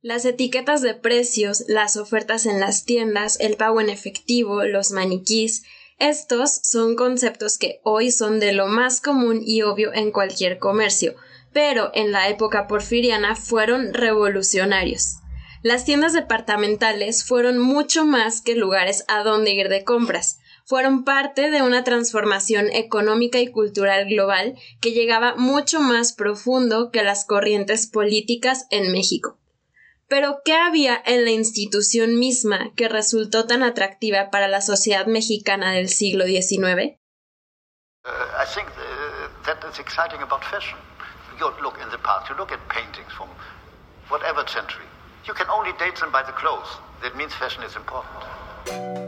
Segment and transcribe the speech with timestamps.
[0.00, 5.64] Las etiquetas de precios, las ofertas en las tiendas, el pago en efectivo, los maniquís,
[5.98, 11.16] estos son conceptos que hoy son de lo más común y obvio en cualquier comercio,
[11.52, 15.16] pero en la época porfiriana fueron revolucionarios.
[15.64, 21.50] Las tiendas departamentales fueron mucho más que lugares a donde ir de compras, fueron parte
[21.50, 27.88] de una transformación económica y cultural global que llegaba mucho más profundo que las corrientes
[27.88, 29.40] políticas en México.
[30.08, 35.72] Pero, ¿qué había en la institución misma que resultó tan atractiva para la sociedad mexicana
[35.72, 36.96] del siglo XIX?
[38.04, 40.78] Uh, I think uh, that is exciting about fashion.
[41.38, 43.28] You look in the past, you look at paintings from
[44.08, 44.86] whatever century.
[45.26, 46.78] You can only date them by the clothes.
[47.02, 49.07] That means fashion is important.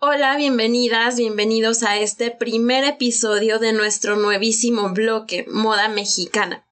[0.00, 6.64] Hola, bienvenidas, bienvenidos a este primer episodio de nuestro nuevísimo bloque Moda Mexicana.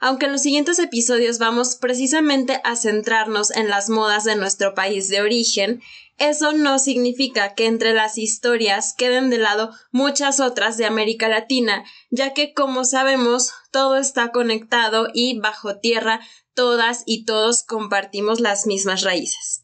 [0.00, 5.06] Aunque en los siguientes episodios vamos precisamente a centrarnos en las modas de nuestro país
[5.06, 5.80] de origen,
[6.18, 11.84] eso no significa que entre las historias queden de lado muchas otras de América Latina,
[12.10, 16.18] ya que como sabemos todo está conectado y bajo tierra
[16.52, 19.61] todas y todos compartimos las mismas raíces.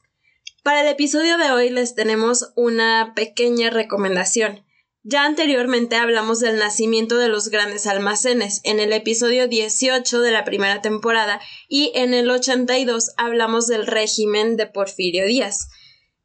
[0.69, 4.67] Para el episodio de hoy les tenemos una pequeña recomendación.
[5.03, 10.45] Ya anteriormente hablamos del nacimiento de los grandes almacenes en el episodio 18 de la
[10.45, 15.71] primera temporada y en el 82 hablamos del régimen de Porfirio Díaz.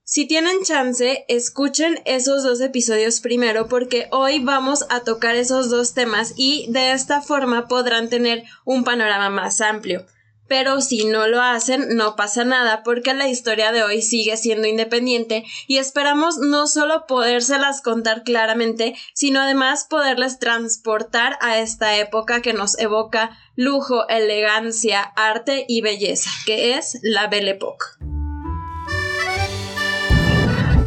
[0.04, 5.94] Si tienen chance, escuchen esos dos episodios primero porque hoy vamos a tocar esos dos
[5.94, 10.06] temas y de esta forma podrán tener un panorama más amplio
[10.48, 14.68] pero si no lo hacen no pasa nada porque la historia de hoy sigue siendo
[14.68, 22.42] independiente y esperamos no solo podérselas contar claramente, sino además poderles transportar a esta época
[22.42, 27.86] que nos evoca lujo, elegancia, arte y belleza, que es la Belle Époque.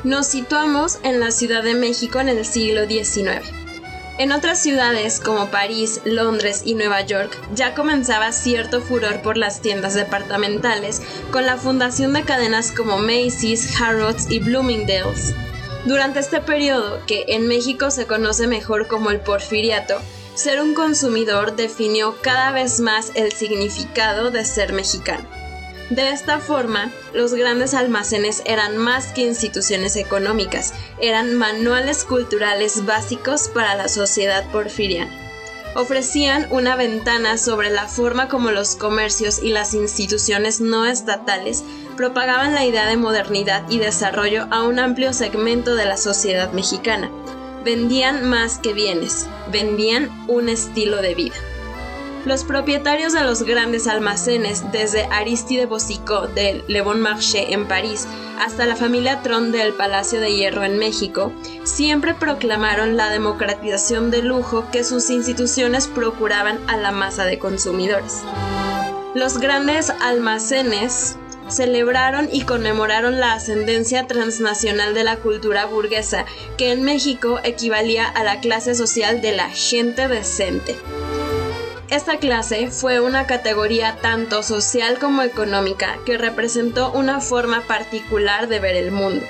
[0.04, 3.65] Nos situamos en la Ciudad de México en el siglo XIX.
[4.18, 9.60] En otras ciudades como París, Londres y Nueva York ya comenzaba cierto furor por las
[9.60, 15.34] tiendas departamentales con la fundación de cadenas como Macy's, Harrods y Bloomingdale's.
[15.84, 20.00] Durante este periodo, que en México se conoce mejor como el porfiriato,
[20.34, 25.28] ser un consumidor definió cada vez más el significado de ser mexicano.
[25.90, 33.48] De esta forma, los grandes almacenes eran más que instituciones económicas, eran manuales culturales básicos
[33.48, 35.12] para la sociedad porfiriana.
[35.76, 41.62] Ofrecían una ventana sobre la forma como los comercios y las instituciones no estatales
[41.96, 47.12] propagaban la idea de modernidad y desarrollo a un amplio segmento de la sociedad mexicana.
[47.62, 51.36] Vendían más que bienes, vendían un estilo de vida.
[52.26, 58.08] Los propietarios de los grandes almacenes, desde Aristide Boucicaut de Le Bon Marché en París
[58.40, 61.32] hasta la familia Tron del Palacio de Hierro en México,
[61.62, 68.22] siempre proclamaron la democratización del lujo que sus instituciones procuraban a la masa de consumidores.
[69.14, 71.16] Los grandes almacenes
[71.46, 76.24] celebraron y conmemoraron la ascendencia transnacional de la cultura burguesa,
[76.58, 80.76] que en México equivalía a la clase social de la gente decente.
[81.90, 88.58] Esta clase fue una categoría tanto social como económica que representó una forma particular de
[88.58, 89.24] ver el mundo.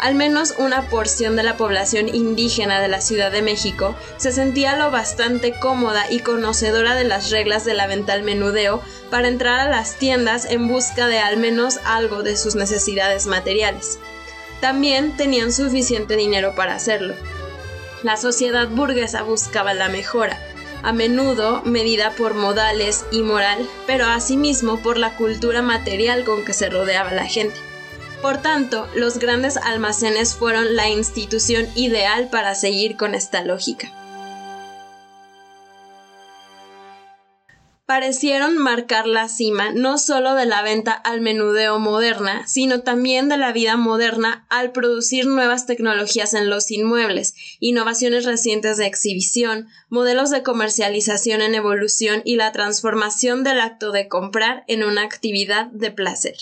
[0.00, 4.76] Al menos una porción de la población indígena de la Ciudad de México se sentía
[4.76, 8.80] lo bastante cómoda y conocedora de las reglas de la venta al menudeo
[9.10, 13.98] para entrar a las tiendas en busca de al menos algo de sus necesidades materiales.
[14.60, 17.14] También tenían suficiente dinero para hacerlo.
[18.02, 20.38] La sociedad burguesa buscaba la mejora,
[20.82, 26.52] a menudo medida por modales y moral, pero asimismo por la cultura material con que
[26.52, 27.60] se rodeaba la gente.
[28.22, 33.90] Por tanto, los grandes almacenes fueron la institución ideal para seguir con esta lógica.
[37.90, 43.36] Parecieron marcar la cima no solo de la venta al menudeo moderna, sino también de
[43.36, 50.30] la vida moderna al producir nuevas tecnologías en los inmuebles, innovaciones recientes de exhibición, modelos
[50.30, 55.90] de comercialización en evolución y la transformación del acto de comprar en una actividad de
[55.90, 56.36] placer.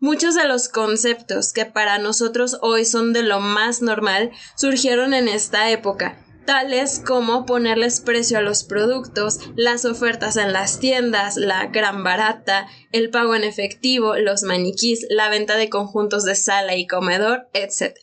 [0.00, 5.28] Muchos de los conceptos que para nosotros hoy son de lo más normal surgieron en
[5.28, 11.66] esta época, tales como ponerles precio a los productos, las ofertas en las tiendas, la
[11.66, 16.86] gran barata, el pago en efectivo, los maniquís, la venta de conjuntos de sala y
[16.86, 17.96] comedor, etc.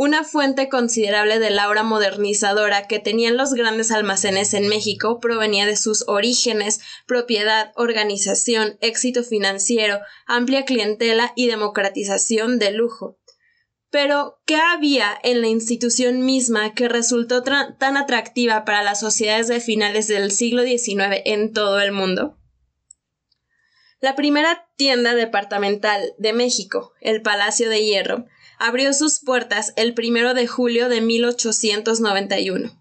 [0.00, 5.66] Una fuente considerable de la aura modernizadora que tenían los grandes almacenes en México provenía
[5.66, 13.17] de sus orígenes, propiedad, organización, éxito financiero, amplia clientela y democratización de lujo.
[13.90, 19.60] Pero, ¿qué había en la institución misma que resultó tan atractiva para las sociedades de
[19.60, 22.36] finales del siglo XIX en todo el mundo?
[24.00, 28.26] La primera tienda departamental de México, el Palacio de Hierro,
[28.58, 32.78] abrió sus puertas el primero de julio de 1891.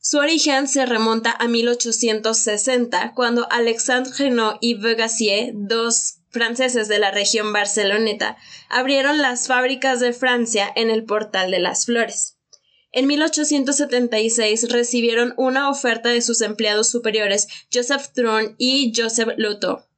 [0.00, 7.10] Su origen se remonta a 1860, cuando Alexandre Genot y Vegassier, dos franceses de la
[7.10, 8.36] región barceloneta,
[8.68, 12.38] abrieron las fábricas de Francia en el Portal de las Flores.
[12.92, 19.89] En 1876 recibieron una oferta de sus empleados superiores Joseph Tron y Joseph Loto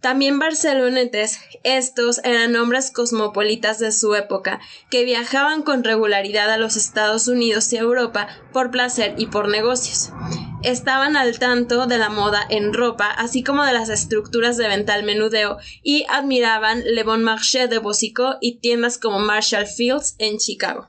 [0.00, 4.60] también barcelonetes, estos eran hombres cosmopolitas de su época,
[4.90, 10.10] que viajaban con regularidad a los Estados Unidos y Europa por placer y por negocios.
[10.62, 15.00] Estaban al tanto de la moda en ropa, así como de las estructuras de venta
[15.02, 20.88] menudeo, y admiraban Le Bon Marché de Bosicot y tiendas como Marshall Fields en Chicago.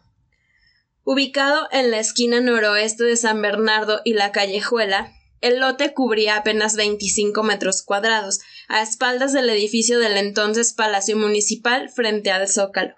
[1.03, 5.11] Ubicado en la esquina noroeste de San Bernardo y la callejuela,
[5.41, 11.89] el lote cubría apenas 25 metros cuadrados, a espaldas del edificio del entonces Palacio Municipal
[11.89, 12.95] frente al Zócalo.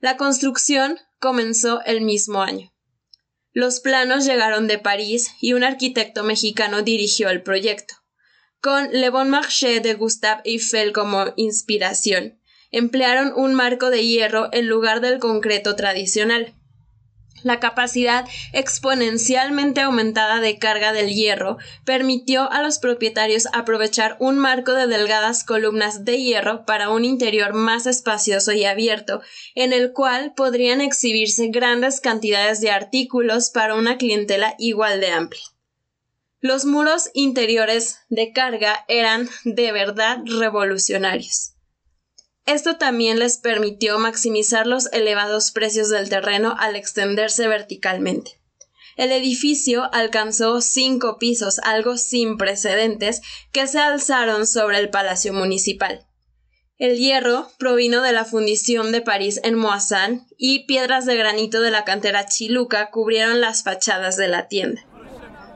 [0.00, 2.74] La construcción comenzó el mismo año.
[3.52, 7.94] Los planos llegaron de París y un arquitecto mexicano dirigió el proyecto.
[8.60, 12.40] Con Le Bon Marché de Gustave Eiffel como inspiración,
[12.70, 16.54] emplearon un marco de hierro en lugar del concreto tradicional.
[17.42, 24.74] La capacidad exponencialmente aumentada de carga del hierro permitió a los propietarios aprovechar un marco
[24.74, 29.22] de delgadas columnas de hierro para un interior más espacioso y abierto,
[29.54, 35.42] en el cual podrían exhibirse grandes cantidades de artículos para una clientela igual de amplia.
[36.42, 41.52] Los muros interiores de carga eran de verdad revolucionarios.
[42.50, 48.40] Esto también les permitió maximizar los elevados precios del terreno al extenderse verticalmente.
[48.96, 56.08] El edificio alcanzó cinco pisos, algo sin precedentes, que se alzaron sobre el Palacio Municipal.
[56.76, 61.70] El hierro provino de la fundición de París en Moissan y piedras de granito de
[61.70, 64.84] la cantera Chiluca cubrieron las fachadas de la tienda.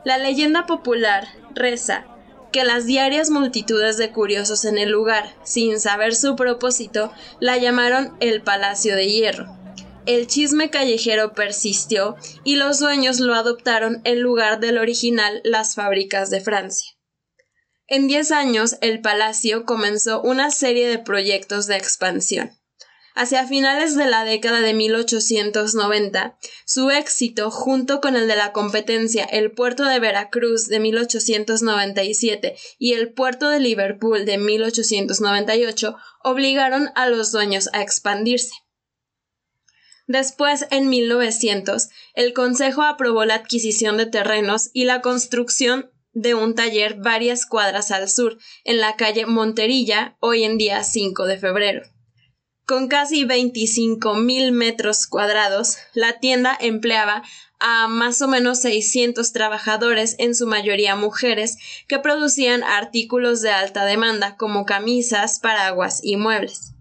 [0.05, 2.05] La leyenda popular reza
[2.55, 7.11] que las diarias multitudes de curiosos en el lugar, sin saber su propósito,
[7.41, 9.57] la llamaron el Palacio de Hierro.
[10.05, 12.15] El chisme callejero persistió
[12.45, 16.91] y los dueños lo adoptaron en lugar del original las fábricas de Francia.
[17.87, 22.51] En diez años el palacio comenzó una serie de proyectos de expansión.
[23.17, 29.23] Hacia finales de la década de 1890, su éxito, junto con el de la competencia
[29.23, 35.95] el puerto de Veracruz de 1897 y el puerto de Liverpool de 1898,
[36.25, 38.53] obligaron a los dueños a expandirse.
[40.07, 46.53] Después, en 1900, el Consejo aprobó la adquisición de terrenos y la construcción de un
[46.53, 51.94] taller varias cuadras al sur, en la calle Monterilla, hoy en día 5 de febrero.
[52.65, 57.21] Con casi 25 mil metros cuadrados, la tienda empleaba
[57.59, 63.85] a más o menos 600 trabajadores, en su mayoría mujeres, que producían artículos de alta
[63.85, 66.73] demanda como camisas, paraguas y muebles.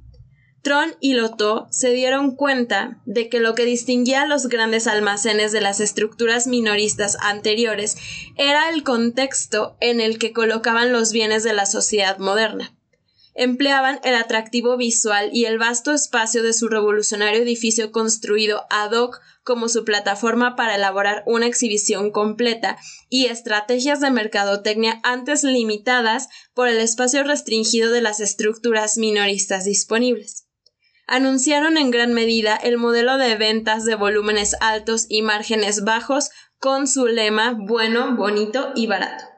[0.63, 5.53] Tron y Lotto se dieron cuenta de que lo que distinguía a los grandes almacenes
[5.53, 7.99] de las estructuras minoristas anteriores
[8.37, 12.74] era el contexto en el que colocaban los bienes de la sociedad moderna
[13.35, 19.21] empleaban el atractivo visual y el vasto espacio de su revolucionario edificio construido ad hoc
[19.43, 26.69] como su plataforma para elaborar una exhibición completa y estrategias de mercadotecnia antes limitadas por
[26.69, 30.47] el espacio restringido de las estructuras minoristas disponibles.
[31.07, 36.87] Anunciaron en gran medida el modelo de ventas de volúmenes altos y márgenes bajos con
[36.87, 39.34] su lema bueno, bonito y barato.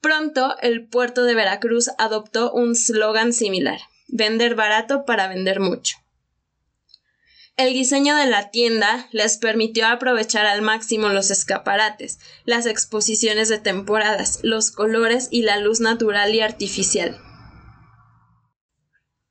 [0.00, 5.96] Pronto el puerto de Veracruz adoptó un slogan similar, vender barato para vender mucho.
[7.56, 13.58] El diseño de la tienda les permitió aprovechar al máximo los escaparates, las exposiciones de
[13.58, 17.20] temporadas, los colores y la luz natural y artificial.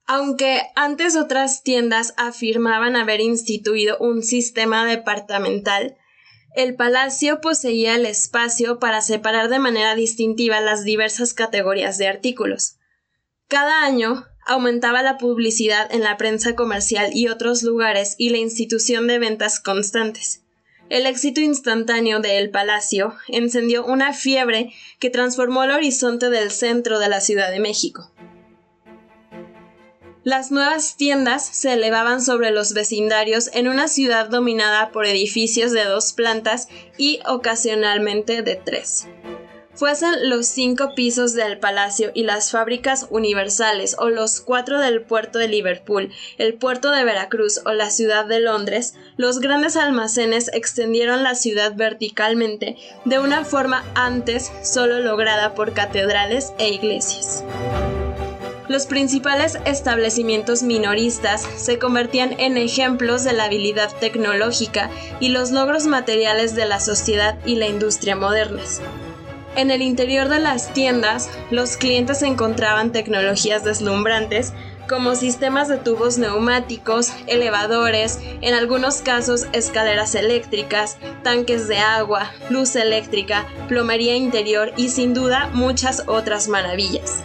[0.06, 5.98] Aunque antes otras tiendas afirmaban haber instituido un sistema departamental,
[6.56, 12.78] el palacio poseía el espacio para separar de manera distintiva las diversas categorías de artículos.
[13.48, 19.08] Cada año aumentaba la publicidad en la prensa comercial y otros lugares y la institución
[19.08, 20.42] de ventas constantes.
[20.90, 26.98] El éxito instantáneo de El Palacio encendió una fiebre que transformó el horizonte del centro
[26.98, 28.12] de la Ciudad de México.
[30.26, 35.86] Las nuevas tiendas se elevaban sobre los vecindarios en una ciudad dominada por edificios de
[35.86, 39.08] dos plantas y ocasionalmente de tres.
[39.74, 45.40] Fuesen los cinco pisos del palacio y las fábricas universales o los cuatro del puerto
[45.40, 51.24] de Liverpool, el puerto de Veracruz o la ciudad de Londres, los grandes almacenes extendieron
[51.24, 57.46] la ciudad verticalmente de una forma antes solo lograda por catedrales e iglesias.
[58.70, 65.88] Los principales establecimientos minoristas se convertían en ejemplos de la habilidad tecnológica y los logros
[65.88, 68.80] materiales de la sociedad y la industria modernas.
[69.56, 74.54] En el interior de las tiendas, los clientes encontraban tecnologías deslumbrantes
[74.88, 82.76] como sistemas de tubos neumáticos, elevadores, en algunos casos escaleras eléctricas, tanques de agua, luz
[82.76, 87.24] eléctrica, plomería interior y sin duda muchas otras maravillas.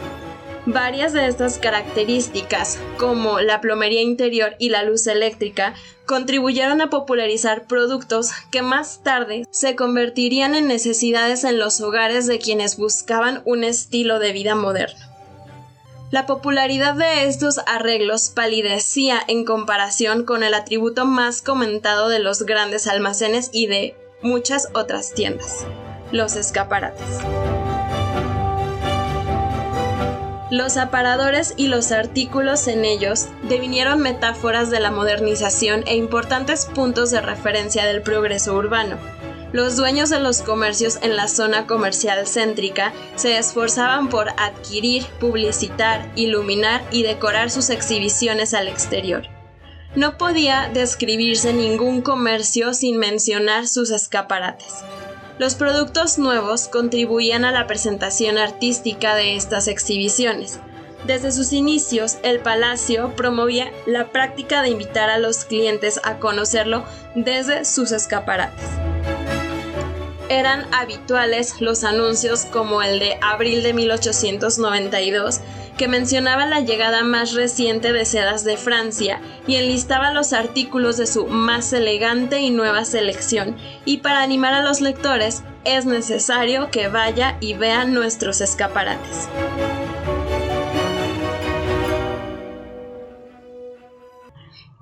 [0.67, 5.75] Varias de estas características, como la plomería interior y la luz eléctrica,
[6.07, 12.39] contribuyeron a popularizar productos que más tarde se convertirían en necesidades en los hogares de
[12.39, 15.05] quienes buscaban un estilo de vida moderno.
[16.11, 22.45] La popularidad de estos arreglos palidecía en comparación con el atributo más comentado de los
[22.45, 25.67] grandes almacenes y de muchas otras tiendas,
[26.11, 27.05] los escaparates.
[30.55, 37.11] Los aparadores y los artículos en ellos devinieron metáforas de la modernización e importantes puntos
[37.11, 38.97] de referencia del progreso urbano.
[39.51, 46.09] Los dueños de los comercios en la zona comercial céntrica se esforzaban por adquirir, publicitar,
[46.15, 49.25] iluminar y decorar sus exhibiciones al exterior.
[49.97, 54.85] No podía describirse ningún comercio sin mencionar sus escaparates.
[55.37, 60.61] Los productos nuevos contribuían a la presentación artística de estas exhibiciones.
[61.09, 66.85] Desde sus inicios, el palacio promovía la práctica de invitar a los clientes a conocerlo
[67.17, 68.65] desde sus escaparates.
[70.29, 75.41] Eran habituales los anuncios como el de abril de 1892
[75.77, 81.07] que mencionaba la llegada más reciente de sedas de Francia y enlistaba los artículos de
[81.07, 86.89] su más elegante y nueva selección, y para animar a los lectores es necesario que
[86.89, 89.29] vaya y vea nuestros escaparates.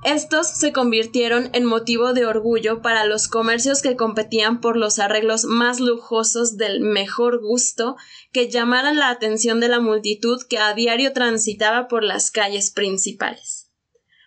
[0.04, 5.44] Estos se convirtieron en motivo de orgullo para los comercios que competían por los arreglos
[5.44, 7.97] más lujosos del mejor gusto
[8.32, 13.71] que llamaran la atención de la multitud que a diario transitaba por las calles principales.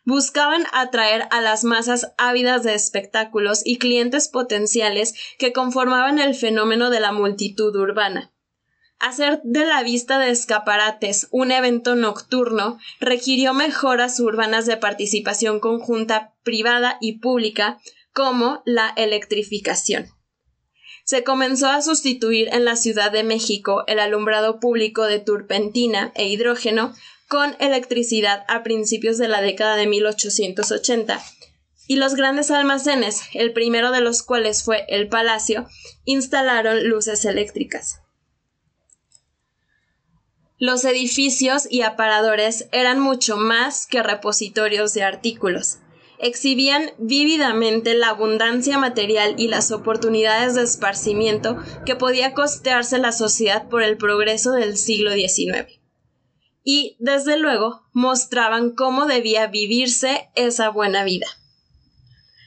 [0.05, 6.89] Buscaban atraer a las masas ávidas de espectáculos y clientes potenciales que conformaban el fenómeno
[6.89, 8.34] de la multitud urbana.
[9.05, 16.33] Hacer de la vista de escaparates un evento nocturno requirió mejoras urbanas de participación conjunta
[16.41, 17.79] privada y pública,
[18.13, 20.07] como la electrificación.
[21.03, 26.27] Se comenzó a sustituir en la Ciudad de México el alumbrado público de turpentina e
[26.27, 26.91] hidrógeno
[27.27, 31.21] con electricidad a principios de la década de 1880,
[31.87, 35.67] y los grandes almacenes, el primero de los cuales fue el Palacio,
[36.05, 37.99] instalaron luces eléctricas.
[40.57, 45.79] Los edificios y aparadores eran mucho más que repositorios de artículos.
[46.17, 53.67] Exhibían vívidamente la abundancia material y las oportunidades de esparcimiento que podía costearse la sociedad
[53.67, 55.81] por el progreso del siglo XIX.
[56.63, 61.27] Y, desde luego, mostraban cómo debía vivirse esa buena vida.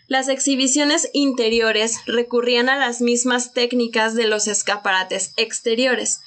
[0.07, 6.23] Las exhibiciones interiores recurrían a las mismas técnicas de los escaparates exteriores,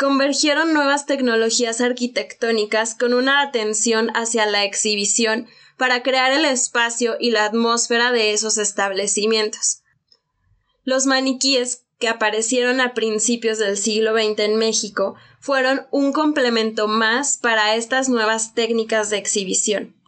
[0.00, 7.32] convergieron nuevas tecnologías arquitectónicas con una atención hacia la exhibición para crear el espacio y
[7.32, 9.82] la atmósfera de esos establecimientos.
[10.84, 17.36] Los maniquíes que aparecieron a principios del siglo XX en México fueron un complemento más
[17.36, 19.99] para estas nuevas técnicas de exhibición.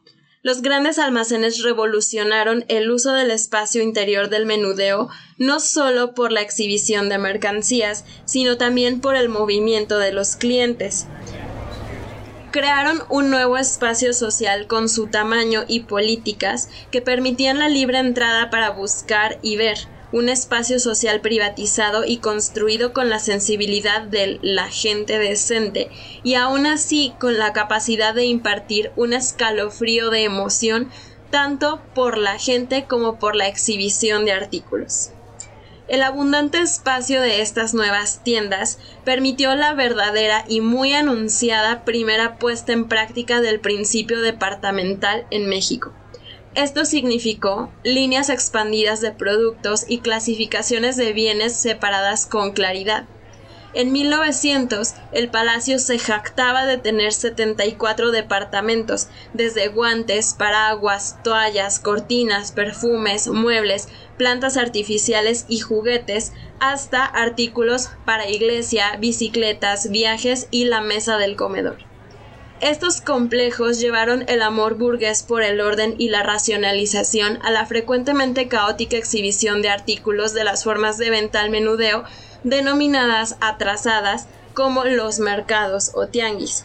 [0.44, 5.08] Los grandes almacenes revolucionaron el uso del espacio interior del menudeo
[5.38, 11.06] no solo por la exhibición de mercancías, sino también por el movimiento de los clientes.
[12.50, 18.50] crearon un nuevo espacio social con su tamaño y políticas que permitían la libre entrada
[18.50, 19.78] para buscar y ver,
[20.12, 25.90] un espacio social privatizado y construido con la sensibilidad de la gente decente
[26.22, 30.90] y aún así con la capacidad de impartir un escalofrío de emoción
[31.30, 35.10] tanto por la gente como por la exhibición de artículos.
[35.88, 42.72] El abundante espacio de estas nuevas tiendas permitió la verdadera y muy anunciada primera puesta
[42.72, 45.92] en práctica del principio departamental en México.
[46.54, 53.06] Esto significó líneas expandidas de productos y clasificaciones de bienes separadas con claridad.
[53.74, 62.52] En 1900, el palacio se jactaba de tener 74 departamentos, desde guantes, paraguas, toallas, cortinas,
[62.52, 71.16] perfumes, muebles, plantas artificiales y juguetes, hasta artículos para iglesia, bicicletas, viajes y la mesa
[71.16, 71.91] del comedor.
[72.62, 78.46] Estos complejos llevaron el amor burgués por el orden y la racionalización a la frecuentemente
[78.46, 82.04] caótica exhibición de artículos de las formas de venta al menudeo
[82.44, 86.64] denominadas atrasadas como los mercados o tianguis.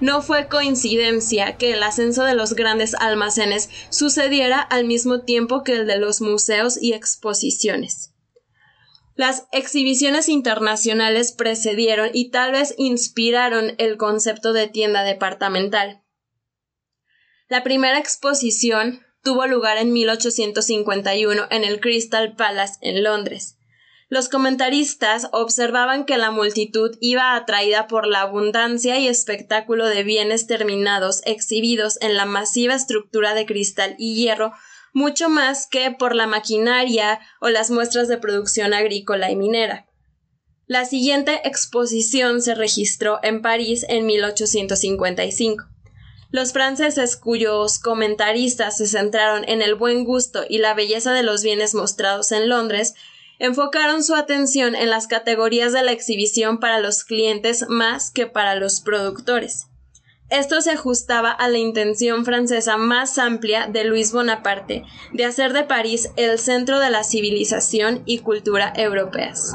[0.00, 5.76] No fue coincidencia que el ascenso de los grandes almacenes sucediera al mismo tiempo que
[5.76, 8.11] el de los museos y exposiciones.
[9.14, 16.02] Las exhibiciones internacionales precedieron y tal vez inspiraron el concepto de tienda departamental.
[17.48, 23.58] La primera exposición tuvo lugar en 1851 en el Crystal Palace en Londres.
[24.08, 30.46] Los comentaristas observaban que la multitud iba atraída por la abundancia y espectáculo de bienes
[30.46, 34.52] terminados exhibidos en la masiva estructura de cristal y hierro
[34.92, 39.86] mucho más que por la maquinaria o las muestras de producción agrícola y minera.
[40.66, 45.64] La siguiente exposición se registró en París en 1855.
[46.30, 51.42] Los franceses cuyos comentaristas se centraron en el buen gusto y la belleza de los
[51.42, 52.94] bienes mostrados en Londres
[53.38, 58.54] enfocaron su atención en las categorías de la exhibición para los clientes más que para
[58.54, 59.66] los productores.
[60.32, 65.64] Esto se ajustaba a la intención francesa más amplia de Luis Bonaparte de hacer de
[65.64, 69.54] París el centro de la civilización y cultura europeas.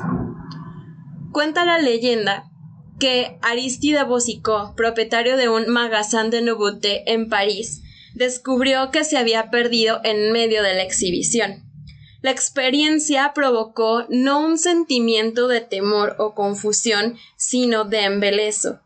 [1.31, 2.51] Cuenta la leyenda
[2.99, 7.81] que Aristide Bosicot, propietario de un magazín de nouveauté en París,
[8.13, 11.63] descubrió que se había perdido en medio de la exhibición.
[12.21, 18.79] La experiencia provocó no un sentimiento de temor o confusión, sino de embelezo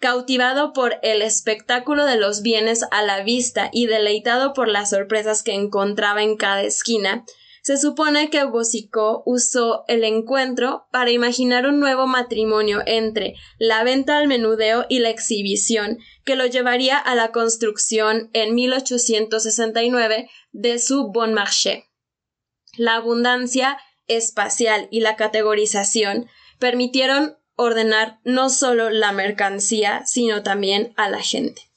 [0.00, 5.42] cautivado por el espectáculo de los bienes a la vista y deleitado por las sorpresas
[5.42, 7.24] que encontraba en cada esquina,
[7.62, 14.16] se supone que Bosicó usó el encuentro para imaginar un nuevo matrimonio entre la venta
[14.16, 21.12] al menudeo y la exhibición que lo llevaría a la construcción en 1869 de su
[21.12, 21.84] Bon Marché.
[22.78, 26.26] La abundancia espacial y la categorización
[26.58, 31.70] permitieron ordenar no solo la mercancía, sino también a la gente.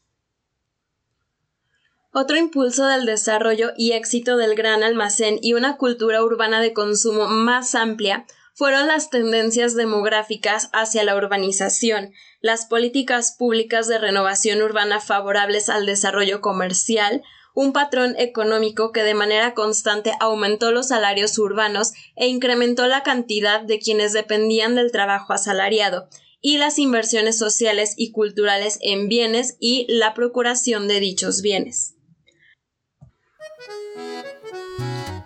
[2.11, 7.27] Otro impulso del desarrollo y éxito del gran almacén y una cultura urbana de consumo
[7.27, 14.99] más amplia fueron las tendencias demográficas hacia la urbanización, las políticas públicas de renovación urbana
[14.99, 21.93] favorables al desarrollo comercial, un patrón económico que de manera constante aumentó los salarios urbanos
[22.15, 26.07] e incrementó la cantidad de quienes dependían del trabajo asalariado,
[26.41, 31.95] y las inversiones sociales y culturales en bienes y la procuración de dichos bienes.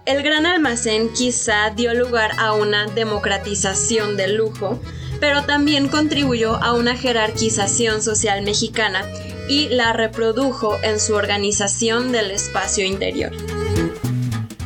[0.06, 4.80] El gran almacén quizá dio lugar a una democratización del lujo,
[5.20, 9.04] pero también contribuyó a una jerarquización social mexicana
[9.48, 13.32] y la reprodujo en su organización del espacio interior.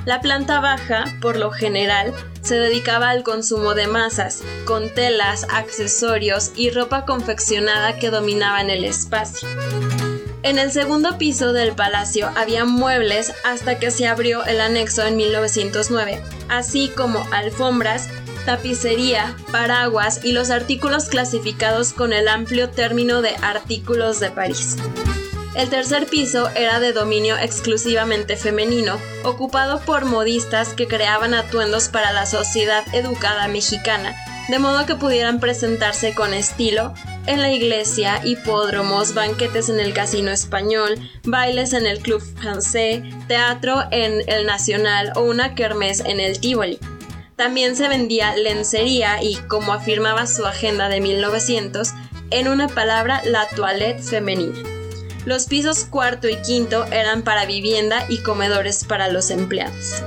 [0.05, 6.51] La planta baja, por lo general, se dedicaba al consumo de masas, con telas, accesorios
[6.55, 9.47] y ropa confeccionada que dominaban el espacio.
[10.43, 15.17] En el segundo piso del palacio había muebles hasta que se abrió el anexo en
[15.17, 18.09] 1909, así como alfombras
[18.45, 24.77] tapicería, paraguas y los artículos clasificados con el amplio término de artículos de París.
[25.55, 32.13] El tercer piso era de dominio exclusivamente femenino, ocupado por modistas que creaban atuendos para
[32.13, 34.15] la sociedad educada mexicana,
[34.47, 36.93] de modo que pudieran presentarse con estilo
[37.27, 43.83] en la iglesia, hipódromos, banquetes en el Casino Español, bailes en el Club Francés, teatro
[43.91, 46.79] en el Nacional o una kermés en el Tivoli.
[47.41, 51.89] También se vendía lencería y, como afirmaba su agenda de 1900,
[52.29, 54.59] en una palabra, la toilette femenina.
[55.25, 60.03] Los pisos cuarto y quinto eran para vivienda y comedores para los empleados.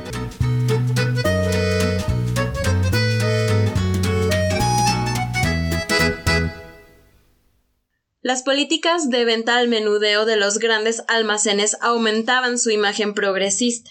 [8.23, 13.91] Las políticas de venta al menudeo de los grandes almacenes aumentaban su imagen progresista.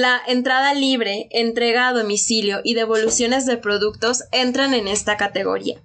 [0.00, 5.82] La entrada libre, entrega a domicilio y devoluciones de productos entran en esta categoría.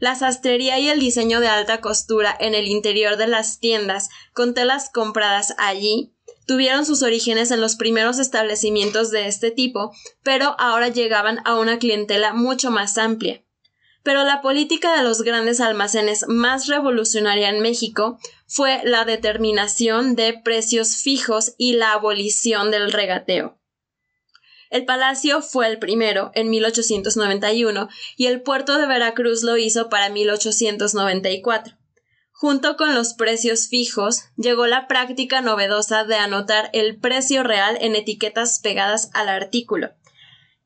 [0.00, 4.54] La sastrería y el diseño de alta costura en el interior de las tiendas, con
[4.54, 6.16] telas compradas allí,
[6.48, 9.92] tuvieron sus orígenes en los primeros establecimientos de este tipo,
[10.24, 13.43] pero ahora llegaban a una clientela mucho más amplia.
[14.04, 20.38] Pero la política de los grandes almacenes más revolucionaria en México fue la determinación de
[20.44, 23.58] precios fijos y la abolición del regateo.
[24.68, 30.10] El palacio fue el primero, en 1891, y el puerto de Veracruz lo hizo para
[30.10, 31.76] 1894.
[32.32, 37.96] Junto con los precios fijos, llegó la práctica novedosa de anotar el precio real en
[37.96, 39.94] etiquetas pegadas al artículo.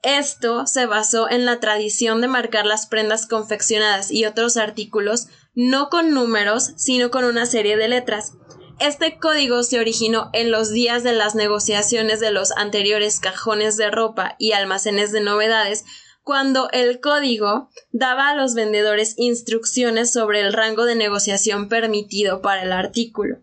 [0.02, 5.88] Esto se basó en la tradición de marcar las prendas confeccionadas y otros artículos no
[5.88, 8.34] con números, sino con una serie de letras,
[8.80, 13.90] este código se originó en los días de las negociaciones de los anteriores cajones de
[13.90, 15.84] ropa y almacenes de novedades,
[16.22, 22.62] cuando el código daba a los vendedores instrucciones sobre el rango de negociación permitido para
[22.62, 23.38] el artículo.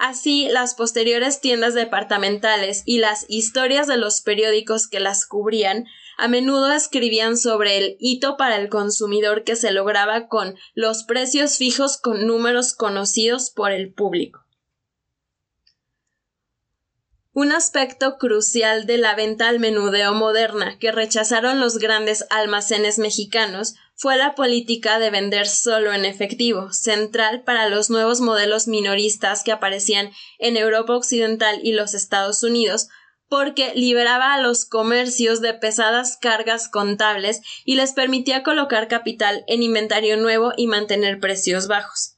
[0.00, 5.84] Así, las posteriores tiendas departamentales y las historias de los periódicos que las cubrían
[6.16, 11.58] a menudo escribían sobre el hito para el consumidor que se lograba con los precios
[11.58, 14.46] fijos con números conocidos por el público.
[17.34, 23.74] Un aspecto crucial de la venta al menudeo moderna que rechazaron los grandes almacenes mexicanos
[24.00, 29.52] fue la política de vender solo en efectivo, central para los nuevos modelos minoristas que
[29.52, 32.88] aparecían en Europa Occidental y los Estados Unidos,
[33.28, 39.62] porque liberaba a los comercios de pesadas cargas contables y les permitía colocar capital en
[39.62, 42.16] inventario nuevo y mantener precios bajos.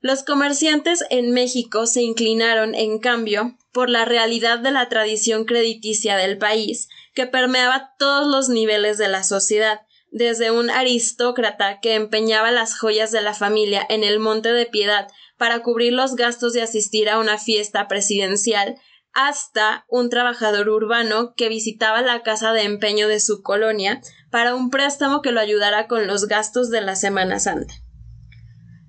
[0.00, 6.16] Los comerciantes en México se inclinaron, en cambio, por la realidad de la tradición crediticia
[6.16, 12.52] del país, que permeaba todos los niveles de la sociedad, desde un aristócrata que empeñaba
[12.52, 16.62] las joyas de la familia en el Monte de Piedad para cubrir los gastos de
[16.62, 18.76] asistir a una fiesta presidencial,
[19.14, 24.70] hasta un trabajador urbano que visitaba la casa de empeño de su colonia para un
[24.70, 27.74] préstamo que lo ayudara con los gastos de la Semana Santa.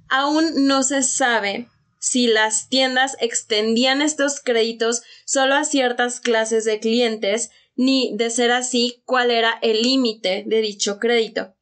[0.10, 6.80] Aún no se sabe si las tiendas extendían estos créditos solo a ciertas clases de
[6.80, 11.56] clientes, ni, de ser así, cuál era el límite de dicho crédito.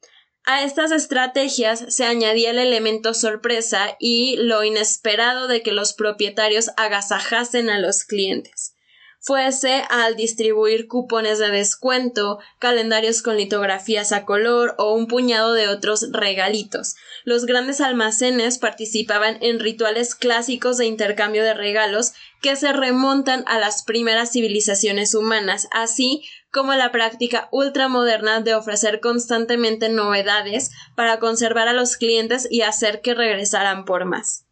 [0.44, 6.70] A estas estrategias se añadía el elemento sorpresa y lo inesperado de que los propietarios
[6.76, 8.74] agasajasen a los clientes
[9.22, 15.68] fuese al distribuir cupones de descuento, calendarios con litografías a color o un puñado de
[15.68, 16.96] otros regalitos.
[17.24, 23.58] Los grandes almacenes participaban en rituales clásicos de intercambio de regalos que se remontan a
[23.58, 31.68] las primeras civilizaciones humanas, así como la práctica ultramoderna de ofrecer constantemente novedades para conservar
[31.68, 34.44] a los clientes y hacer que regresaran por más.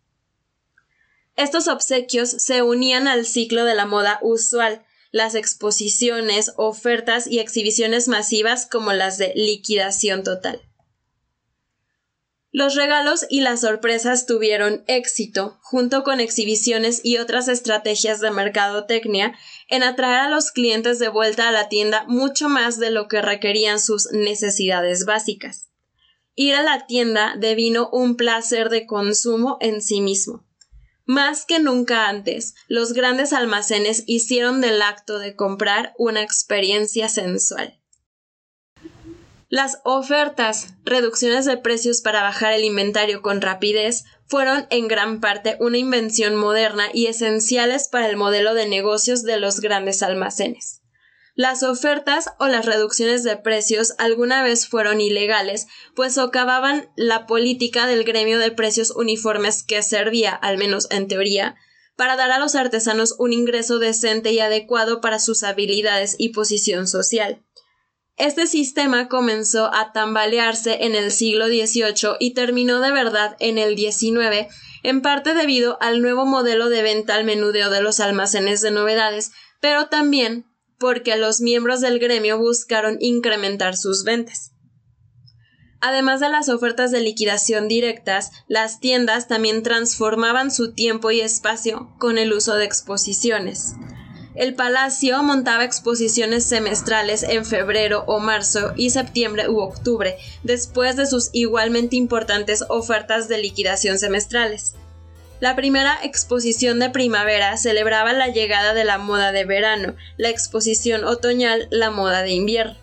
[1.37, 8.07] Estos obsequios se unían al ciclo de la moda usual, las exposiciones, ofertas y exhibiciones
[8.07, 10.61] masivas como las de liquidación total.
[12.53, 19.37] Los regalos y las sorpresas tuvieron éxito, junto con exhibiciones y otras estrategias de mercadotecnia,
[19.69, 23.23] en atraer a los clientes de vuelta a la tienda mucho más de lo que
[23.23, 25.71] requerían sus necesidades básicas.
[26.35, 30.45] Ir a la tienda devino un placer de consumo en sí mismo.
[31.05, 37.80] Más que nunca antes, los grandes almacenes hicieron del acto de comprar una experiencia sensual.
[39.53, 45.57] Las ofertas, reducciones de precios para bajar el inventario con rapidez, fueron en gran parte
[45.59, 50.83] una invención moderna y esenciales para el modelo de negocios de los grandes almacenes.
[51.35, 57.89] Las ofertas o las reducciones de precios alguna vez fueron ilegales, pues socavaban la política
[57.89, 61.57] del gremio de precios uniformes que servía, al menos en teoría,
[61.97, 66.87] para dar a los artesanos un ingreso decente y adecuado para sus habilidades y posición
[66.87, 67.45] social.
[68.21, 73.79] Este sistema comenzó a tambalearse en el siglo XVIII y terminó de verdad en el
[73.79, 74.47] XIX,
[74.83, 79.33] en parte debido al nuevo modelo de venta al menudeo de los almacenes de novedades,
[79.63, 80.45] pero también
[80.79, 84.53] porque los miembros del gremio buscaron incrementar sus ventas.
[85.81, 91.97] Además de las ofertas de liquidación directas, las tiendas también transformaban su tiempo y espacio
[91.99, 93.77] con el uso de exposiciones.
[94.35, 101.07] El palacio montaba exposiciones semestrales en febrero o marzo y septiembre u octubre, después de
[101.07, 104.77] sus igualmente importantes ofertas de liquidación semestrales.
[105.41, 111.05] La primera exposición de primavera celebraba la llegada de la moda de verano, la exposición
[111.05, 112.77] otoñal la moda de invierno.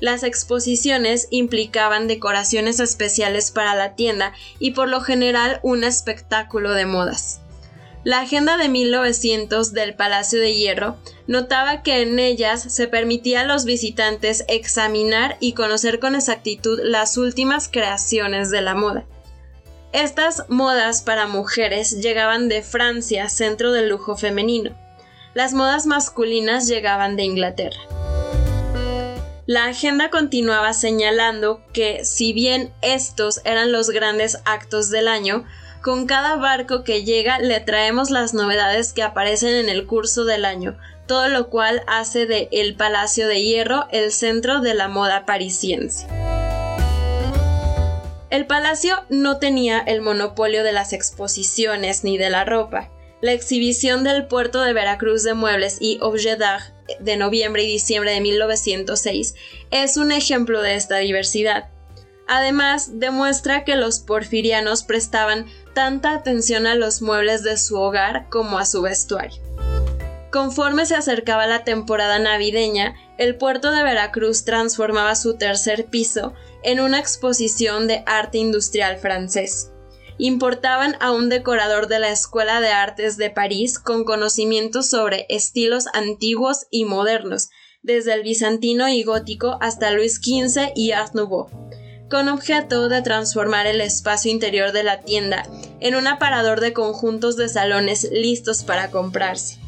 [0.00, 6.86] Las exposiciones implicaban decoraciones especiales para la tienda y por lo general un espectáculo de
[6.86, 7.40] modas.
[8.06, 13.44] La agenda de 1900 del Palacio de Hierro notaba que en ellas se permitía a
[13.44, 19.06] los visitantes examinar y conocer con exactitud las últimas creaciones de la moda.
[19.92, 24.70] Estas modas para mujeres llegaban de Francia, centro del lujo femenino.
[25.34, 27.80] Las modas masculinas llegaban de Inglaterra.
[29.46, 35.44] La agenda continuaba señalando que, si bien estos eran los grandes actos del año,
[35.86, 40.44] con cada barco que llega le traemos las novedades que aparecen en el curso del
[40.44, 45.24] año, todo lo cual hace de el Palacio de Hierro el centro de la moda
[45.26, 46.08] parisiense.
[48.30, 52.90] El palacio no tenía el monopolio de las exposiciones ni de la ropa.
[53.20, 56.64] La exhibición del puerto de Veracruz de muebles y objet d'art
[56.98, 59.36] de noviembre y diciembre de 1906
[59.70, 61.68] es un ejemplo de esta diversidad.
[62.26, 65.46] Además, demuestra que los porfirianos prestaban
[65.76, 69.42] tanta atención a los muebles de su hogar como a su vestuario.
[70.32, 76.80] Conforme se acercaba la temporada navideña, el puerto de Veracruz transformaba su tercer piso en
[76.80, 79.70] una exposición de arte industrial francés
[80.18, 85.88] importaban a un decorador de la Escuela de Artes de París con conocimientos sobre estilos
[85.92, 87.50] antiguos y modernos,
[87.82, 91.48] desde el bizantino y gótico hasta Luis XV y Art Nouveau,
[92.10, 95.44] con objeto de transformar el espacio interior de la tienda
[95.80, 99.58] en un aparador de conjuntos de salones listos para comprarse.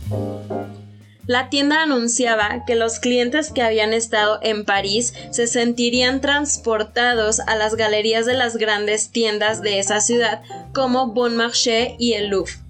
[1.27, 7.55] La tienda anunciaba que los clientes que habían estado en París se sentirían transportados a
[7.55, 10.41] las galerías de las grandes tiendas de esa ciudad
[10.73, 12.68] como Bon Marché y el Louvre.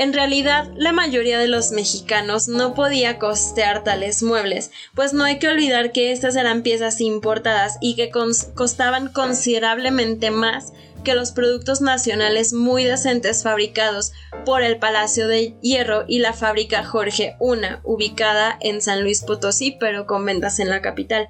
[0.00, 5.38] En realidad, la mayoría de los mexicanos no podía costear tales muebles, pues no hay
[5.38, 8.10] que olvidar que estas eran piezas importadas y que
[8.54, 10.72] costaban considerablemente más
[11.04, 14.12] que los productos nacionales muy decentes fabricados
[14.46, 19.76] por el Palacio de Hierro y la fábrica Jorge Una, ubicada en San Luis Potosí,
[19.78, 21.28] pero con ventas en la capital.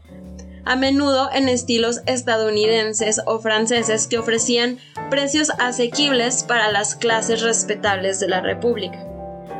[0.71, 4.79] A menudo en estilos estadounidenses o franceses que ofrecían
[5.11, 9.05] precios asequibles para las clases respetables de la República.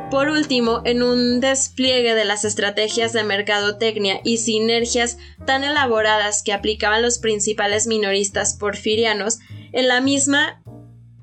[0.09, 6.53] Por último, en un despliegue de las estrategias de mercadotecnia y sinergias tan elaboradas que
[6.53, 9.39] aplicaban los principales minoristas porfirianos,
[9.73, 10.60] en la misma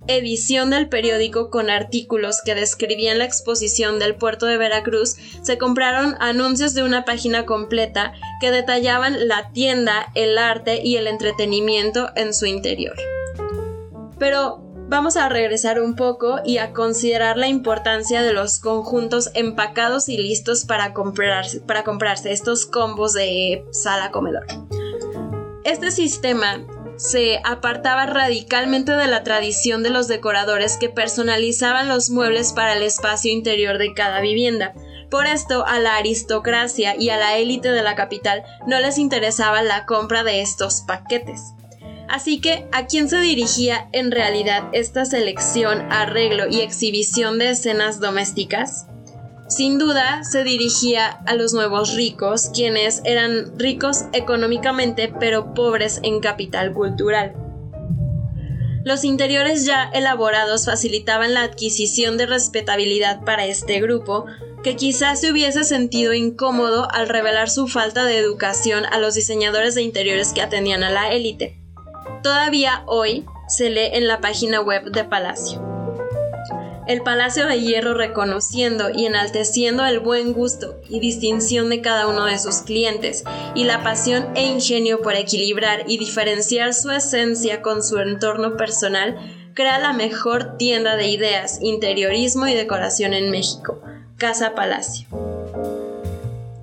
[0.08, 6.16] edición del periódico con artículos que describían la exposición del puerto de Veracruz, se compraron
[6.18, 12.34] anuncios de una página completa que detallaban la tienda, el arte y el entretenimiento en
[12.34, 12.96] su interior.
[14.18, 20.08] Pero vamos a regresar un poco y a considerar la importancia de los conjuntos empacados
[20.08, 24.46] y listos para comprarse, para comprarse estos combos de sala comedor.
[25.64, 26.66] Este sistema
[26.98, 32.82] se apartaba radicalmente de la tradición de los decoradores que personalizaban los muebles para el
[32.82, 34.74] espacio interior de cada vivienda.
[35.10, 39.62] Por esto, a la aristocracia y a la élite de la capital no les interesaba
[39.62, 41.54] la compra de estos paquetes.
[42.08, 48.00] Así que, ¿a quién se dirigía en realidad esta selección, arreglo y exhibición de escenas
[48.00, 48.86] domésticas?
[49.48, 56.20] Sin duda se dirigía a los nuevos ricos, quienes eran ricos económicamente pero pobres en
[56.20, 57.34] capital cultural.
[58.84, 64.26] Los interiores ya elaborados facilitaban la adquisición de respetabilidad para este grupo,
[64.62, 69.74] que quizás se hubiese sentido incómodo al revelar su falta de educación a los diseñadores
[69.74, 71.58] de interiores que atendían a la élite.
[72.22, 75.67] Todavía hoy se lee en la página web de Palacio
[76.88, 82.24] el Palacio de Hierro reconociendo y enalteciendo el buen gusto y distinción de cada uno
[82.24, 83.24] de sus clientes
[83.54, 89.18] y la pasión e ingenio por equilibrar y diferenciar su esencia con su entorno personal,
[89.52, 93.82] crea la mejor tienda de ideas, interiorismo y decoración en México,
[94.16, 95.08] Casa Palacio.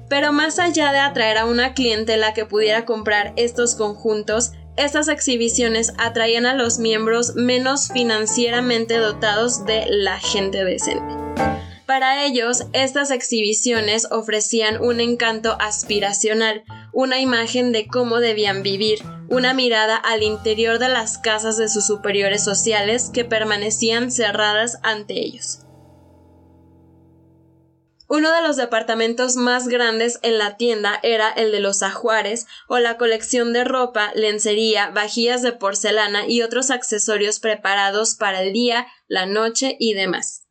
[0.10, 5.94] Pero más allá de atraer a una clientela que pudiera comprar estos conjuntos, estas exhibiciones
[5.98, 11.16] atraían a los miembros menos financieramente dotados de la gente decente.
[11.86, 19.54] Para ellos, estas exhibiciones ofrecían un encanto aspiracional, una imagen de cómo debían vivir, una
[19.54, 25.65] mirada al interior de las casas de sus superiores sociales que permanecían cerradas ante ellos.
[28.08, 32.78] Uno de los departamentos más grandes en la tienda era el de los ajuares o
[32.78, 38.86] la colección de ropa, lencería, vajillas de porcelana y otros accesorios preparados para el día,
[39.08, 40.44] la noche y demás.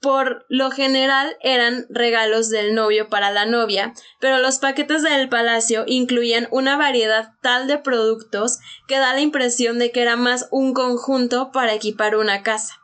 [0.00, 5.84] Por lo general eran regalos del novio para la novia, pero los paquetes del palacio
[5.86, 10.74] incluían una variedad tal de productos que da la impresión de que era más un
[10.74, 12.82] conjunto para equipar una casa.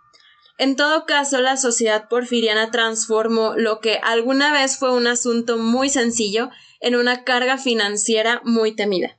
[0.63, 5.91] En todo caso, la sociedad porfiriana transformó lo que alguna vez fue un asunto muy
[5.91, 9.19] sencillo en una carga financiera muy temida.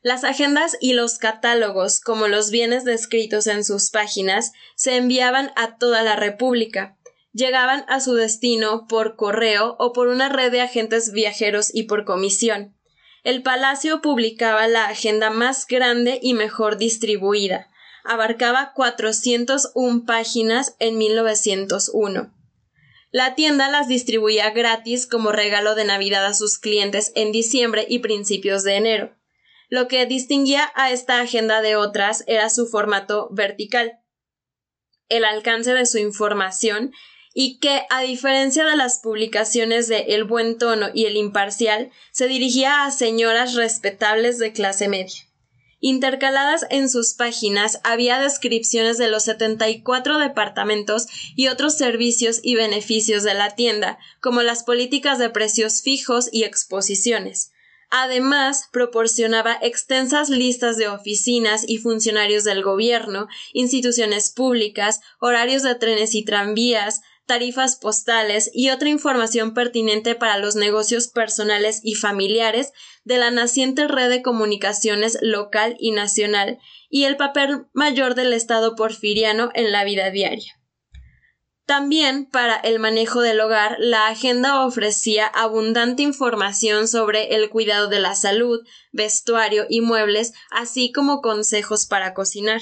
[0.00, 5.76] Las agendas y los catálogos, como los bienes descritos en sus páginas, se enviaban a
[5.76, 6.96] toda la República.
[7.34, 12.06] Llegaban a su destino por correo o por una red de agentes viajeros y por
[12.06, 12.74] comisión.
[13.22, 17.68] El palacio publicaba la agenda más grande y mejor distribuida,
[18.08, 22.34] abarcaba 401 páginas en 1901.
[23.10, 28.00] La tienda las distribuía gratis como regalo de Navidad a sus clientes en diciembre y
[28.00, 29.16] principios de enero.
[29.68, 34.00] Lo que distinguía a esta agenda de otras era su formato vertical,
[35.08, 36.92] el alcance de su información
[37.34, 42.26] y que, a diferencia de las publicaciones de El Buen Tono y El Imparcial, se
[42.26, 45.27] dirigía a señoras respetables de clase media.
[45.80, 53.22] Intercaladas en sus páginas había descripciones de los 74 departamentos y otros servicios y beneficios
[53.22, 57.52] de la tienda, como las políticas de precios fijos y exposiciones.
[57.90, 66.14] Además, proporcionaba extensas listas de oficinas y funcionarios del gobierno, instituciones públicas, horarios de trenes
[66.14, 72.72] y tranvías, tarifas postales y otra información pertinente para los negocios personales y familiares
[73.08, 76.58] de la naciente red de comunicaciones local y nacional
[76.90, 80.60] y el papel mayor del Estado porfiriano en la vida diaria.
[81.64, 88.00] También para el manejo del hogar, la agenda ofrecía abundante información sobre el cuidado de
[88.00, 88.60] la salud,
[88.92, 92.60] vestuario y muebles, así como consejos para cocinar.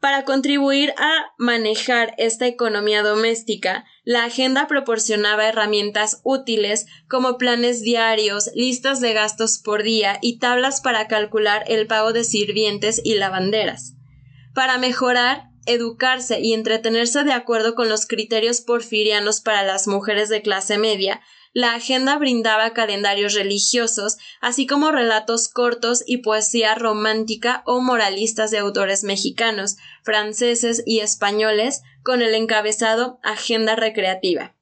[0.00, 8.50] Para contribuir a manejar esta economía doméstica, la agenda proporcionaba herramientas útiles como planes diarios,
[8.54, 13.94] listas de gastos por día y tablas para calcular el pago de sirvientes y lavanderas.
[14.54, 20.42] Para mejorar, educarse y entretenerse de acuerdo con los criterios porfirianos para las mujeres de
[20.42, 21.20] clase media,
[21.58, 28.58] la agenda brindaba calendarios religiosos, así como relatos cortos y poesía romántica o moralistas de
[28.58, 34.54] autores mexicanos, franceses y españoles, con el encabezado Agenda Recreativa.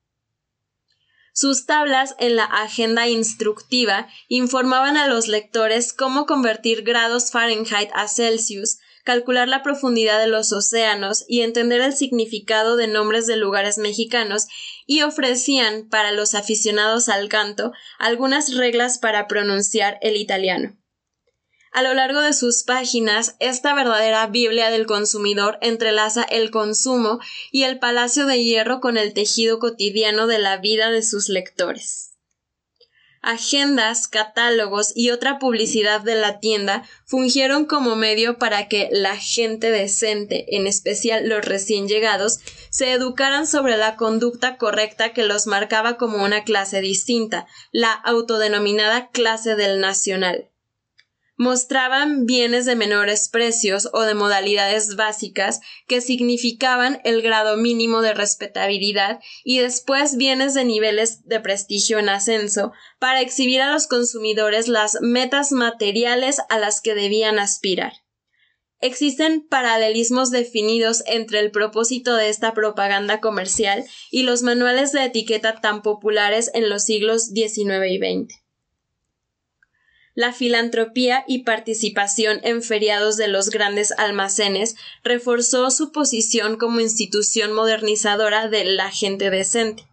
[1.34, 8.08] Sus tablas en la agenda instructiva informaban a los lectores cómo convertir grados Fahrenheit a
[8.08, 13.78] Celsius, calcular la profundidad de los océanos y entender el significado de nombres de lugares
[13.78, 14.48] mexicanos
[14.84, 20.76] y ofrecían para los aficionados al canto algunas reglas para pronunciar el italiano.
[21.72, 27.20] A lo largo de sus páginas, esta verdadera Biblia del consumidor entrelaza el consumo
[27.52, 32.05] y el palacio de hierro con el tejido cotidiano de la vida de sus lectores
[33.26, 39.70] agendas, catálogos y otra publicidad de la tienda fungieron como medio para que la gente
[39.72, 42.38] decente, en especial los recién llegados,
[42.70, 49.08] se educaran sobre la conducta correcta que los marcaba como una clase distinta, la autodenominada
[49.08, 50.48] clase del nacional
[51.36, 58.14] mostraban bienes de menores precios o de modalidades básicas que significaban el grado mínimo de
[58.14, 64.68] respetabilidad y después bienes de niveles de prestigio en ascenso para exhibir a los consumidores
[64.68, 67.92] las metas materiales a las que debían aspirar.
[68.80, 75.60] Existen paralelismos definidos entre el propósito de esta propaganda comercial y los manuales de etiqueta
[75.60, 78.45] tan populares en los siglos XIX y XX
[80.16, 84.74] la filantropía y participación en feriados de los grandes almacenes
[85.04, 89.86] reforzó su posición como institución modernizadora de la gente decente.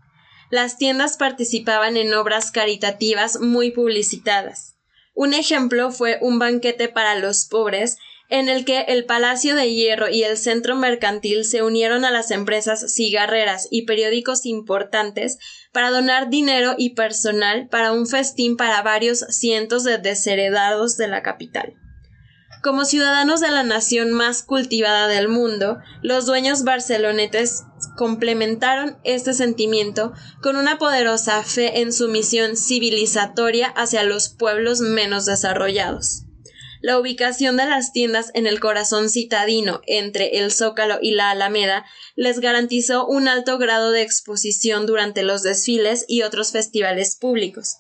[0.49, 4.77] Las tiendas participaban en obras caritativas muy publicitadas.
[5.13, 7.97] Un ejemplo fue un banquete para los pobres
[8.33, 12.31] en el que el Palacio de Hierro y el Centro Mercantil se unieron a las
[12.31, 15.37] empresas cigarreras y periódicos importantes
[15.71, 21.21] para donar dinero y personal para un festín para varios cientos de desheredados de la
[21.21, 21.75] capital.
[22.63, 27.65] Como ciudadanos de la nación más cultivada del mundo, los dueños barcelonetes
[27.97, 30.11] complementaron este sentimiento
[30.41, 36.22] con una poderosa fe en su misión civilizatoria hacia los pueblos menos desarrollados.
[36.83, 41.85] La ubicación de las tiendas en el corazón citadino entre el Zócalo y la Alameda
[42.17, 47.77] les garantizó un alto grado de exposición durante los desfiles y otros festivales públicos.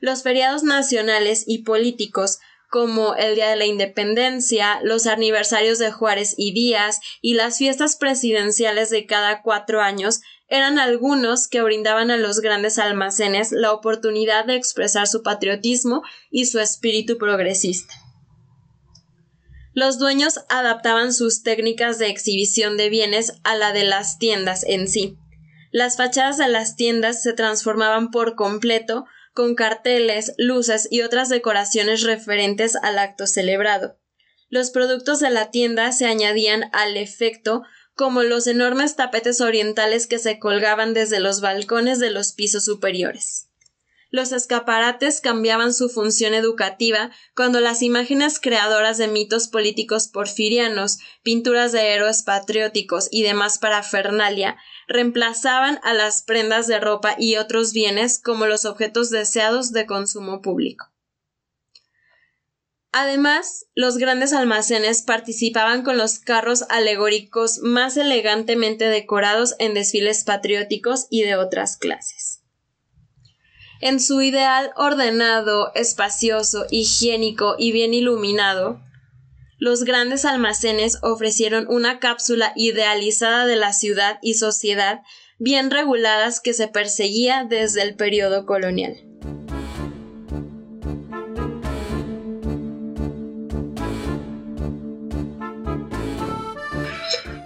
[0.00, 6.34] Los feriados nacionales y políticos como el Día de la Independencia, los aniversarios de Juárez
[6.36, 12.16] y Díaz y las fiestas presidenciales de cada cuatro años eran algunos que brindaban a
[12.16, 17.94] los grandes almacenes la oportunidad de expresar su patriotismo y su espíritu progresista.
[19.72, 24.88] Los dueños adaptaban sus técnicas de exhibición de bienes a la de las tiendas en
[24.88, 25.16] sí.
[25.70, 32.02] Las fachadas de las tiendas se transformaban por completo con carteles, luces y otras decoraciones
[32.02, 33.96] referentes al acto celebrado.
[34.48, 37.62] Los productos de la tienda se añadían al efecto
[37.94, 43.49] como los enormes tapetes orientales que se colgaban desde los balcones de los pisos superiores.
[44.12, 51.70] Los escaparates cambiaban su función educativa cuando las imágenes creadoras de mitos políticos porfirianos, pinturas
[51.70, 54.56] de héroes patrióticos y demás parafernalia
[54.88, 60.42] reemplazaban a las prendas de ropa y otros bienes como los objetos deseados de consumo
[60.42, 60.90] público.
[62.92, 71.06] Además, los grandes almacenes participaban con los carros alegóricos más elegantemente decorados en desfiles patrióticos
[71.08, 72.19] y de otras clases.
[73.80, 78.78] En su ideal ordenado, espacioso, higiénico y bien iluminado,
[79.58, 85.00] los grandes almacenes ofrecieron una cápsula idealizada de la ciudad y sociedad
[85.38, 88.96] bien reguladas que se perseguía desde el periodo colonial.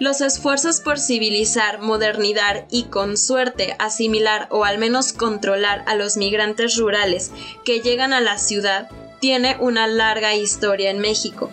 [0.00, 6.16] Los esfuerzos por civilizar, modernizar y con suerte asimilar o al menos controlar a los
[6.16, 7.30] migrantes rurales
[7.64, 8.88] que llegan a la ciudad
[9.20, 11.50] tiene una larga historia en México.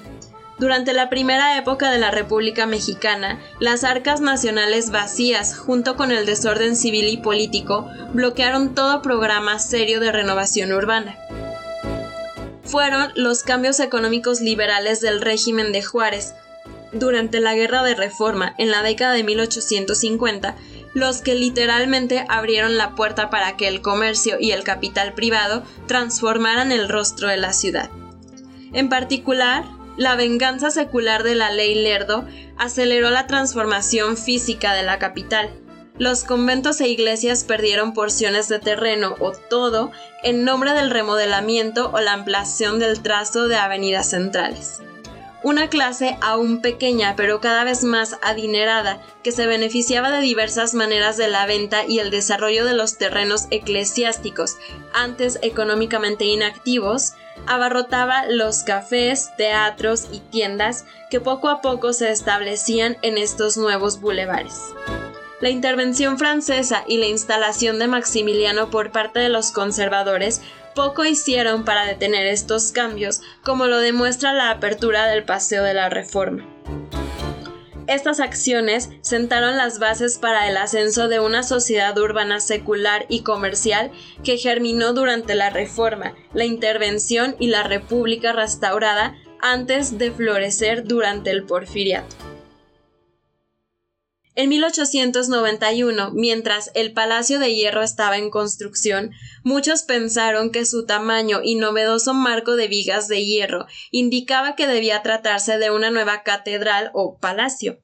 [0.57, 6.25] Durante la primera época de la República Mexicana, las arcas nacionales vacías, junto con el
[6.25, 11.17] desorden civil y político, bloquearon todo programa serio de renovación urbana.
[12.63, 16.35] Fueron los cambios económicos liberales del régimen de Juárez,
[16.93, 20.55] durante la Guerra de Reforma en la década de 1850,
[20.93, 26.71] los que literalmente abrieron la puerta para que el comercio y el capital privado transformaran
[26.71, 27.89] el rostro de la ciudad.
[28.73, 29.65] En particular,
[29.97, 32.25] la venganza secular de la ley Lerdo
[32.57, 35.49] aceleró la transformación física de la capital.
[35.97, 39.91] Los conventos e iglesias perdieron porciones de terreno o todo
[40.23, 44.81] en nombre del remodelamiento o la ampliación del trazo de avenidas centrales.
[45.43, 51.17] Una clase aún pequeña pero cada vez más adinerada que se beneficiaba de diversas maneras
[51.17, 54.57] de la venta y el desarrollo de los terrenos eclesiásticos,
[54.93, 57.13] antes económicamente inactivos,
[57.47, 63.99] abarrotaba los cafés, teatros y tiendas que poco a poco se establecían en estos nuevos
[63.99, 64.61] bulevares.
[65.39, 70.41] La intervención francesa y la instalación de Maximiliano por parte de los conservadores
[70.73, 75.89] poco hicieron para detener estos cambios, como lo demuestra la apertura del Paseo de la
[75.89, 76.45] Reforma.
[77.87, 83.91] Estas acciones sentaron las bases para el ascenso de una sociedad urbana secular y comercial
[84.23, 91.31] que germinó durante la Reforma, la Intervención y la República restaurada antes de florecer durante
[91.31, 92.30] el Porfiriato.
[94.33, 99.11] En 1891, mientras el Palacio de Hierro estaba en construcción,
[99.43, 105.01] muchos pensaron que su tamaño y novedoso marco de vigas de hierro indicaba que debía
[105.01, 107.79] tratarse de una nueva catedral o palacio.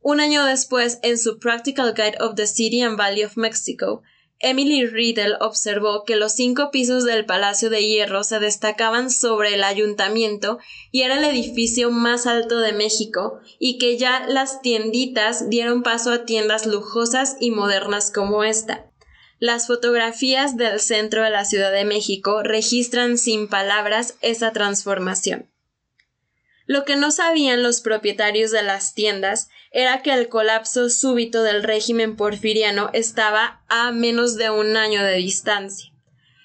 [0.00, 4.02] Un año después, en su Practical Guide of the City and Valley of Mexico,
[4.40, 9.64] Emily Riddle observó que los cinco pisos del Palacio de Hierro se destacaban sobre el
[9.64, 10.58] ayuntamiento
[10.90, 16.10] y era el edificio más alto de México, y que ya las tienditas dieron paso
[16.10, 18.90] a tiendas lujosas y modernas como esta.
[19.38, 25.53] Las fotografías del centro de la Ciudad de México registran sin palabras esa transformación.
[26.66, 31.62] Lo que no sabían los propietarios de las tiendas era que el colapso súbito del
[31.62, 35.92] régimen porfiriano estaba a menos de un año de distancia.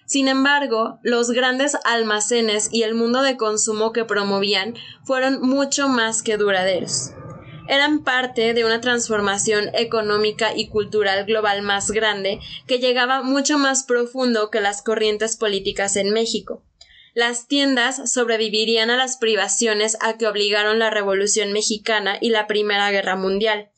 [0.05, 6.22] Sin embargo, los grandes almacenes y el mundo de consumo que promovían fueron mucho más
[6.22, 7.11] que duraderos.
[7.70, 13.84] Eran parte de una transformación económica y cultural global más grande que llegaba mucho más
[13.84, 16.63] profundo que las corrientes políticas en México
[17.20, 22.89] Las tiendas sobrevivirían a las privaciones a que obligaron la Revolución mexicana y la Primera
[22.91, 23.72] Guerra Mundial.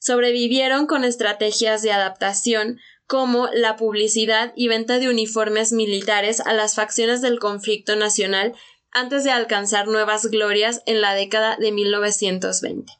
[0.00, 6.74] Sobrevivieron con estrategias de adaptación como la publicidad y venta de uniformes militares a las
[6.74, 8.54] facciones del conflicto nacional
[8.90, 12.92] antes de alcanzar nuevas glorias en la década de 1920.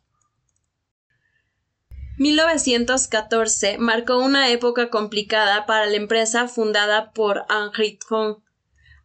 [2.19, 8.45] 1914 marcó una época complicada para la empresa fundada por Henri Tron.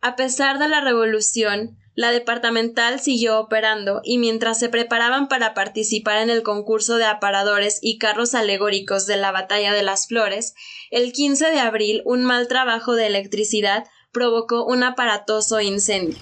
[0.05, 6.17] A pesar de la revolución, la departamental siguió operando y mientras se preparaban para participar
[6.17, 10.55] en el concurso de aparadores y carros alegóricos de la Batalla de las Flores,
[10.91, 16.17] el 15 de abril un mal trabajo de electricidad provocó un aparatoso incendio.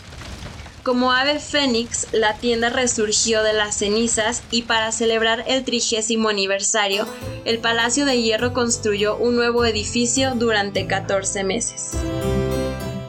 [0.83, 7.07] Como ave fénix, la tienda resurgió de las cenizas y para celebrar el trigésimo aniversario,
[7.45, 11.97] el Palacio de Hierro construyó un nuevo edificio durante 14 meses.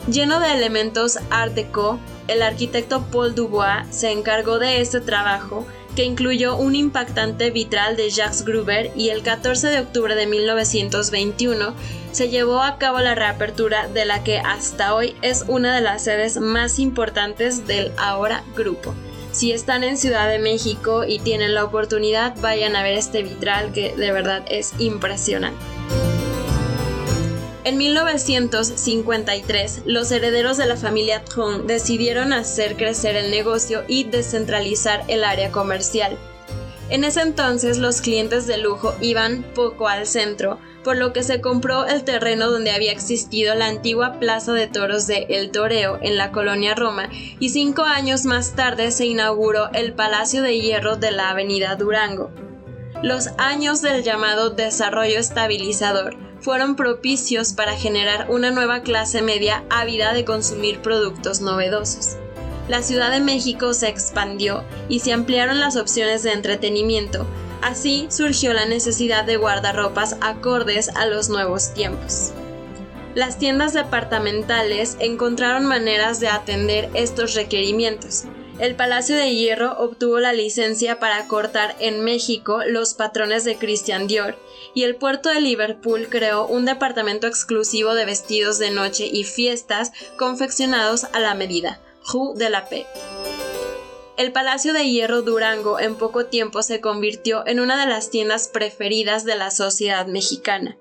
[0.08, 6.04] Lleno de elementos Art Deco, el arquitecto Paul Dubois se encargó de este trabajo, que
[6.04, 11.74] incluyó un impactante vitral de Jacques Gruber y el 14 de octubre de 1921
[12.10, 16.02] se llevó a cabo la reapertura de la que hasta hoy es una de las
[16.04, 18.94] sedes más importantes del ahora grupo.
[19.30, 23.72] Si están en Ciudad de México y tienen la oportunidad, vayan a ver este vitral
[23.72, 25.62] que de verdad es impresionante.
[27.64, 35.04] En 1953, los herederos de la familia Tron decidieron hacer crecer el negocio y descentralizar
[35.06, 36.18] el área comercial.
[36.90, 41.40] En ese entonces los clientes de lujo iban poco al centro, por lo que se
[41.40, 46.16] compró el terreno donde había existido la antigua plaza de toros de El Toreo en
[46.16, 51.12] la colonia Roma y cinco años más tarde se inauguró el Palacio de Hierro de
[51.12, 52.32] la Avenida Durango.
[53.04, 60.12] Los años del llamado desarrollo estabilizador fueron propicios para generar una nueva clase media ávida
[60.12, 62.16] de consumir productos novedosos.
[62.68, 67.26] La Ciudad de México se expandió y se ampliaron las opciones de entretenimiento,
[67.62, 72.32] así surgió la necesidad de guardarropas acordes a los nuevos tiempos.
[73.14, 78.24] Las tiendas departamentales encontraron maneras de atender estos requerimientos,
[78.58, 84.06] el Palacio de Hierro obtuvo la licencia para cortar en México los patrones de Christian
[84.06, 84.36] Dior
[84.74, 89.92] y el puerto de Liverpool creó un departamento exclusivo de vestidos de noche y fiestas
[90.16, 91.80] confeccionados a la medida,
[92.12, 92.86] Rue de la Paix.
[94.16, 98.48] El Palacio de Hierro Durango en poco tiempo se convirtió en una de las tiendas
[98.48, 100.76] preferidas de la sociedad mexicana.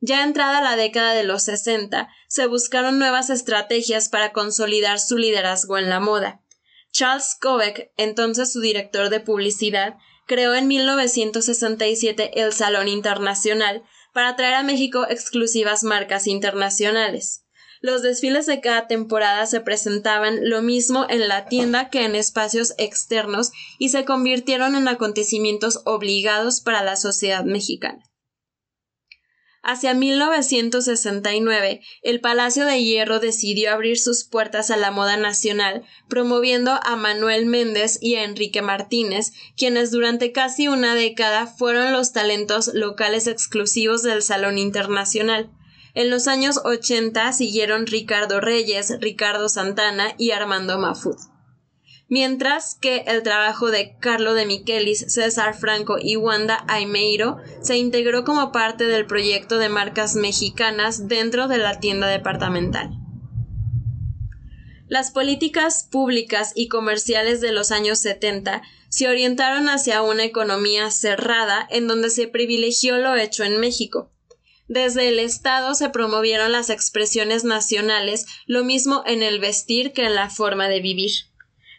[0.00, 5.78] Ya entrada la década de los 60, se buscaron nuevas estrategias para consolidar su liderazgo
[5.78, 6.40] en la moda.
[6.96, 13.82] Charles Kobeck, entonces su director de publicidad, creó en 1967 el Salón Internacional
[14.14, 17.44] para traer a México exclusivas marcas internacionales.
[17.82, 22.72] Los desfiles de cada temporada se presentaban lo mismo en la tienda que en espacios
[22.78, 28.02] externos y se convirtieron en acontecimientos obligados para la sociedad mexicana.
[29.68, 36.78] Hacia 1969, el Palacio de Hierro decidió abrir sus puertas a la moda nacional, promoviendo
[36.84, 42.70] a Manuel Méndez y a Enrique Martínez, quienes durante casi una década fueron los talentos
[42.74, 45.50] locales exclusivos del Salón Internacional.
[45.94, 51.16] En los años 80 siguieron Ricardo Reyes, Ricardo Santana y Armando Mafud
[52.08, 58.24] mientras que el trabajo de Carlo de Michelis, César Franco y Wanda Aimeiro se integró
[58.24, 62.90] como parte del proyecto de marcas mexicanas dentro de la tienda departamental.
[64.88, 71.66] Las políticas públicas y comerciales de los años 70 se orientaron hacia una economía cerrada
[71.70, 74.12] en donde se privilegió lo hecho en México.
[74.68, 80.14] Desde el Estado se promovieron las expresiones nacionales, lo mismo en el vestir que en
[80.14, 81.10] la forma de vivir.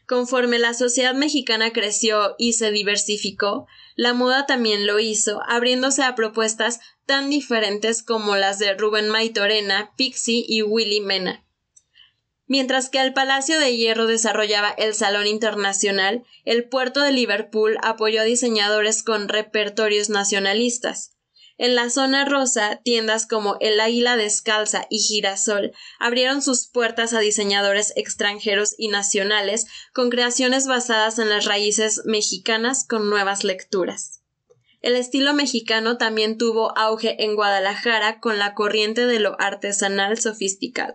[0.08, 6.16] Conforme la sociedad mexicana creció y se diversificó, la moda también lo hizo, abriéndose a
[6.16, 11.44] propuestas tan diferentes como las de Rubén Maitorena, Pixie y Willy Mena.
[12.46, 18.22] Mientras que el Palacio de Hierro desarrollaba el Salón Internacional, el puerto de Liverpool apoyó
[18.22, 21.17] a diseñadores con repertorios nacionalistas.
[21.58, 27.20] En la zona rosa, tiendas como El Águila Descalza y Girasol abrieron sus puertas a
[27.20, 34.22] diseñadores extranjeros y nacionales con creaciones basadas en las raíces mexicanas con nuevas lecturas.
[34.82, 40.94] El estilo mexicano también tuvo auge en Guadalajara con la corriente de lo artesanal sofisticado.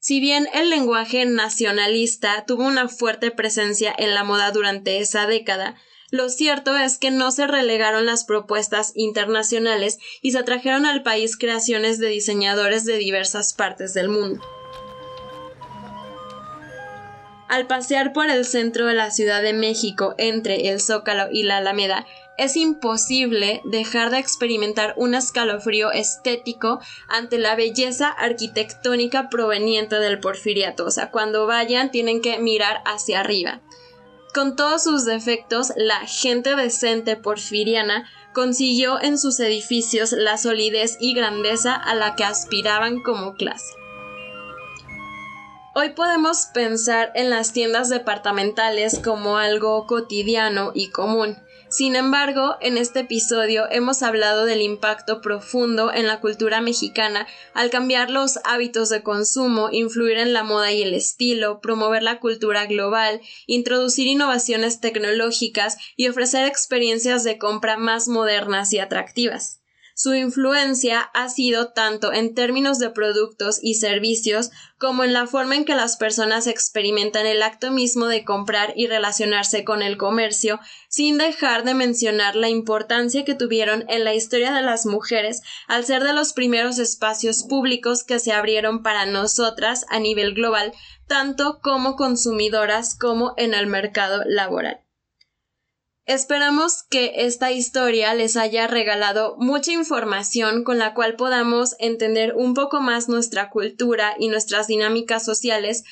[0.00, 5.76] Si bien el lenguaje nacionalista tuvo una fuerte presencia en la moda durante esa década,
[6.10, 11.36] Lo cierto es que no se relegaron las propuestas internacionales y se trajeron al país
[11.36, 14.44] creaciones de diseñadores de diversas partes del mundo.
[17.48, 21.56] Al pasear por el centro de la Ciudad de México entre el Zócalo y la
[21.56, 22.06] Alameda,
[22.38, 30.86] es imposible dejar de experimentar un escalofrío estético ante la belleza arquitectónica proveniente del porfiriato.
[30.86, 33.60] O sea, cuando vayan tienen que mirar hacia arriba.
[34.32, 41.14] Con todos sus defectos, la gente decente porfiriana consiguió en sus edificios la solidez y
[41.14, 43.74] grandeza a la que aspiraban como clase.
[45.74, 51.36] Hoy podemos pensar en las tiendas departamentales como algo cotidiano y común.
[51.70, 57.70] Sin embargo, en este episodio hemos hablado del impacto profundo en la cultura mexicana al
[57.70, 62.66] cambiar los hábitos de consumo, influir en la moda y el estilo, promover la cultura
[62.66, 69.59] global, introducir innovaciones tecnológicas y ofrecer experiencias de compra más modernas y atractivas.
[70.02, 75.56] Su influencia ha sido tanto en términos de productos y servicios como en la forma
[75.56, 80.58] en que las personas experimentan el acto mismo de comprar y relacionarse con el comercio,
[80.88, 85.84] sin dejar de mencionar la importancia que tuvieron en la historia de las mujeres al
[85.84, 90.72] ser de los primeros espacios públicos que se abrieron para nosotras a nivel global,
[91.08, 94.80] tanto como consumidoras como en el mercado laboral.
[96.10, 102.54] Esperamos que esta historia les haya regalado mucha información con la cual podamos entender un
[102.54, 105.84] poco más nuestra cultura y nuestras dinámicas sociales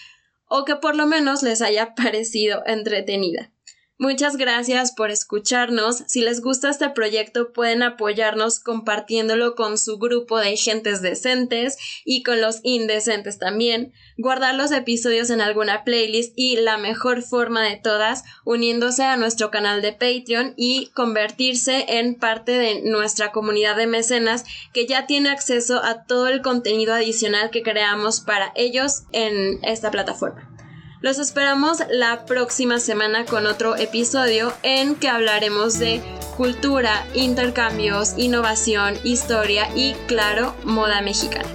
[0.49, 3.53] o que por lo menos les haya parecido entretenida.
[4.01, 6.05] Muchas gracias por escucharnos.
[6.07, 12.23] Si les gusta este proyecto pueden apoyarnos compartiéndolo con su grupo de gentes decentes y
[12.23, 17.75] con los indecentes también, guardar los episodios en alguna playlist y la mejor forma de
[17.75, 23.89] todas uniéndose a nuestro canal de Patreon y convertirse en parte de nuestra comunidad de
[23.89, 29.59] mecenas que ya tiene acceso a todo el contenido adicional que creamos para ellos en
[29.65, 30.58] esta plataforma.
[31.01, 36.03] Los esperamos la próxima semana con otro episodio en que hablaremos de
[36.37, 41.49] cultura, intercambios, innovación, historia y, claro, moda mexicana.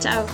[0.00, 0.24] Chao.